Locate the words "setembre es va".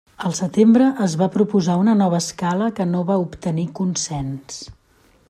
0.37-1.27